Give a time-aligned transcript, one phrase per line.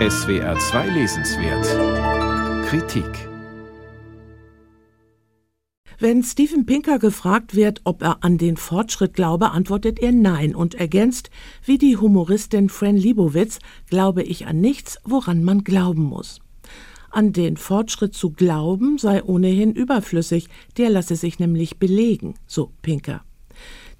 [0.00, 3.28] SWR 2 Lesenswert Kritik
[6.00, 10.74] Wenn Steven Pinker gefragt wird, ob er an den Fortschritt glaube, antwortet er Nein und
[10.74, 11.30] ergänzt,
[11.64, 16.40] wie die Humoristin Fran Libowitz, glaube ich an nichts, woran man glauben muss.
[17.10, 23.24] An den Fortschritt zu glauben sei ohnehin überflüssig, der lasse sich nämlich belegen, so Pinker.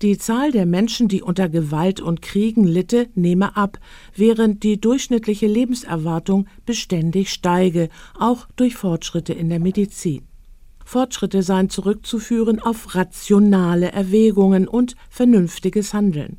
[0.03, 3.79] Die Zahl der Menschen, die unter Gewalt und Kriegen litte, nehme ab,
[4.15, 7.89] während die durchschnittliche Lebenserwartung beständig steige,
[8.19, 10.23] auch durch Fortschritte in der Medizin.
[10.85, 16.39] Fortschritte seien zurückzuführen auf rationale Erwägungen und vernünftiges Handeln.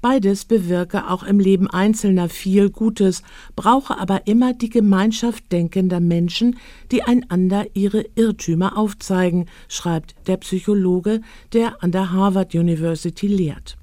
[0.00, 3.22] Beides bewirke auch im Leben Einzelner viel Gutes,
[3.56, 6.56] brauche aber immer die Gemeinschaft denkender Menschen,
[6.90, 11.20] die einander ihre Irrtümer aufzeigen, schreibt der Psychologe,
[11.52, 13.78] der an der Harvard University lehrt.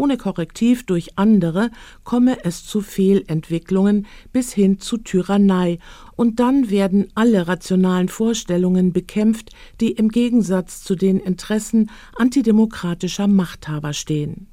[0.00, 1.70] Ohne Korrektiv durch andere
[2.04, 5.78] komme es zu Fehlentwicklungen bis hin zu Tyrannei,
[6.16, 13.92] und dann werden alle rationalen Vorstellungen bekämpft, die im Gegensatz zu den Interessen antidemokratischer Machthaber
[13.92, 14.46] stehen.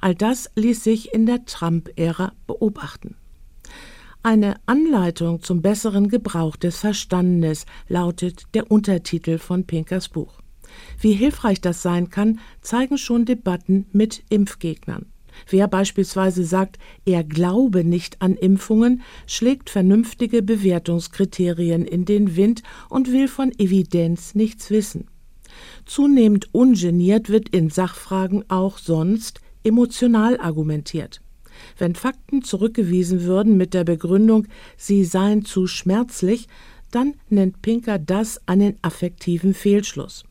[0.00, 3.16] All das ließ sich in der Trump-Ära beobachten.
[4.22, 10.40] Eine Anleitung zum besseren Gebrauch des Verstandes lautet der Untertitel von Pinkers Buch.
[11.00, 15.06] Wie hilfreich das sein kann, zeigen schon Debatten mit Impfgegnern.
[15.48, 23.12] Wer beispielsweise sagt, er glaube nicht an Impfungen, schlägt vernünftige Bewertungskriterien in den Wind und
[23.12, 25.08] will von Evidenz nichts wissen.
[25.84, 31.20] Zunehmend ungeniert wird in Sachfragen auch sonst emotional argumentiert.
[31.78, 36.48] Wenn Fakten zurückgewiesen würden mit der Begründung, sie seien zu schmerzlich,
[36.90, 40.24] dann nennt Pinker das einen affektiven Fehlschluss.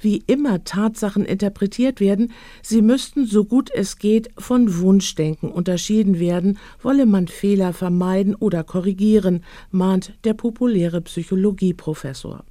[0.00, 6.58] Wie immer Tatsachen interpretiert werden, sie müssten so gut es geht von Wunschdenken unterschieden werden,
[6.82, 12.44] wolle man Fehler vermeiden oder korrigieren, mahnt der populäre Psychologieprofessor.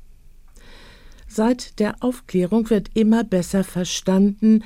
[1.27, 4.63] Seit der Aufklärung wird immer besser verstanden,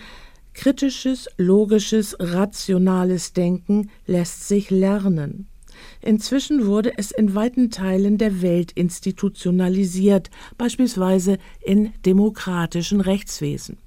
[0.56, 5.48] Kritisches, logisches, rationales Denken lässt sich lernen.
[6.02, 13.78] Inzwischen wurde es in weiten Teilen der Welt institutionalisiert, beispielsweise in demokratischen Rechtswesen.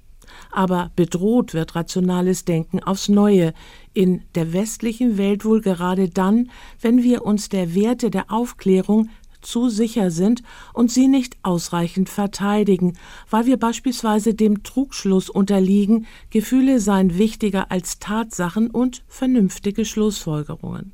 [0.51, 3.53] Aber bedroht wird rationales Denken aufs Neue,
[3.93, 9.09] in der westlichen Welt wohl gerade dann, wenn wir uns der Werte der Aufklärung
[9.41, 12.97] zu sicher sind und sie nicht ausreichend verteidigen,
[13.29, 20.93] weil wir beispielsweise dem Trugschluss unterliegen, Gefühle seien wichtiger als Tatsachen und vernünftige Schlussfolgerungen.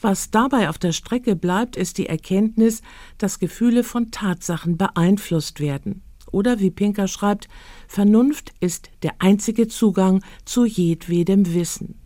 [0.00, 2.82] Was dabei auf der Strecke bleibt, ist die Erkenntnis,
[3.18, 6.02] dass Gefühle von Tatsachen beeinflusst werden.
[6.30, 7.48] Oder wie Pinker schreibt,
[7.88, 12.05] Vernunft ist der einzige Zugang zu jedwedem Wissen.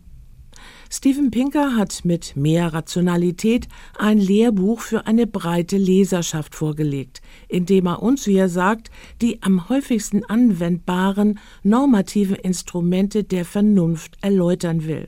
[0.93, 7.85] Steven Pinker hat mit mehr Rationalität ein Lehrbuch für eine breite Leserschaft vorgelegt, in dem
[7.87, 8.91] er uns, wie er sagt,
[9.21, 15.07] die am häufigsten anwendbaren normativen Instrumente der Vernunft erläutern will.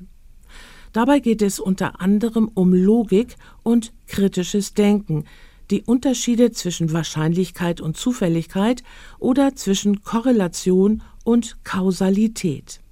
[0.93, 5.25] Dabei geht es unter anderem um Logik und kritisches Denken,
[5.69, 8.83] die Unterschiede zwischen Wahrscheinlichkeit und Zufälligkeit
[9.19, 12.82] oder zwischen Korrelation und Kausalität.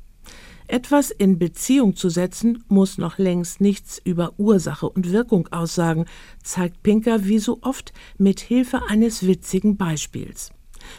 [0.71, 6.05] Etwas in Beziehung zu setzen, muss noch längst nichts über Ursache und Wirkung aussagen,
[6.43, 10.51] zeigt Pinker wie so oft mit Hilfe eines witzigen Beispiels.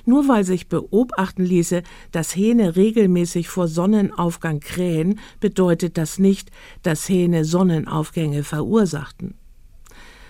[0.05, 6.51] Nur weil sich beobachten ließe, dass Hähne regelmäßig vor Sonnenaufgang krähen, bedeutet das nicht,
[6.83, 9.39] dass Hähne Sonnenaufgänge verursachten.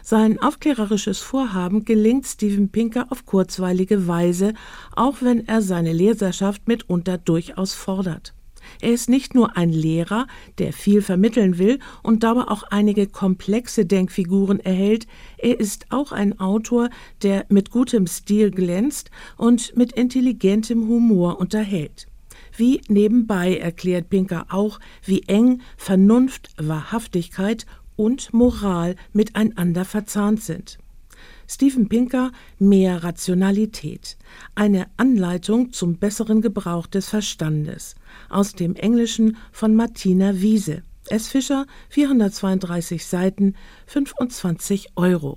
[0.05, 4.55] Sein aufklärerisches Vorhaben gelingt Steven Pinker auf kurzweilige Weise,
[4.95, 8.35] auch wenn er seine Leserschaft mitunter durchaus fordert.
[8.81, 10.27] Er ist nicht nur ein Lehrer,
[10.59, 15.07] der viel vermitteln will und dabei auch einige komplexe Denkfiguren erhält,
[15.39, 16.91] er ist auch ein Autor,
[17.23, 22.07] der mit gutem Stil glänzt und mit intelligentem Humor unterhält.
[22.57, 27.67] Wie nebenbei erklärt Pinker auch, wie eng Vernunft, Wahrhaftigkeit
[27.97, 30.79] und Moral miteinander verzahnt sind.
[31.53, 34.17] Steven Pinker Mehr Rationalität.
[34.55, 37.95] Eine Anleitung zum besseren Gebrauch des Verstandes.
[38.31, 40.83] Aus dem Englischen von Martina Wiese.
[41.11, 41.29] S.
[41.29, 43.55] Fischer, 432 Seiten,
[43.87, 45.31] 25 Euro.